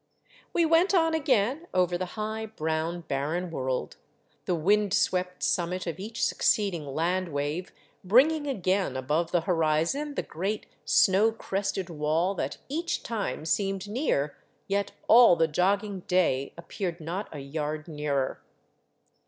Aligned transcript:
We 0.51 0.65
went 0.65 0.95
on 0.95 1.13
again 1.13 1.67
over 1.75 1.95
the 1.95 2.07
high, 2.17 2.47
brown, 2.47 3.01
barren 3.01 3.51
world, 3.51 3.97
the 4.45 4.55
wind 4.55 4.95
swept 4.95 5.43
summit 5.43 5.85
of 5.85 5.99
each 5.99 6.25
succeeding 6.25 6.87
land 6.87 7.29
wave 7.31 7.71
bringing 8.03 8.47
again 8.47 8.97
above 8.97 9.29
the 9.31 9.41
4S7 9.41 9.45
VAGABONDING 9.45 9.59
DOWN 9.59 9.61
THE 9.61 9.67
ANDES 9.67 9.93
horizon 9.93 10.15
the 10.15 10.23
great 10.23 10.65
snow 10.85 11.31
crested 11.31 11.89
wall 11.91 12.33
that 12.33 12.57
each 12.67 13.03
time 13.03 13.45
seemed 13.45 13.87
near, 13.87 14.35
yet 14.67 14.91
all 15.07 15.35
the 15.35 15.47
jogging 15.47 15.99
day 16.07 16.51
appeared 16.57 16.99
not 16.99 17.29
a 17.31 17.37
yard 17.39 17.87
nearer. 17.87 18.41